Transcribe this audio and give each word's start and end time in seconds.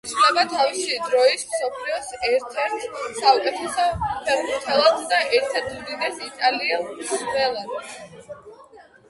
ითვლება 0.09 0.43
თავისი 0.51 0.95
დროის 1.09 1.43
მსოფლიოს 1.49 2.09
ერთ-ერთ 2.29 2.87
საუკეთესო 3.19 3.85
ფეხბურთელად 4.07 5.05
და 5.13 5.21
ერთ-ერთ 5.41 5.71
უდიდეს 5.83 6.19
იტალიელ 6.31 6.91
მცველად. 6.91 8.35